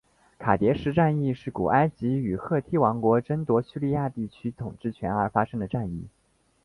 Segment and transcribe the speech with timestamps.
[0.39, 6.07] 卡迭石战役是古埃及与赫梯王国争夺叙利亚地区统治权而发生的战役。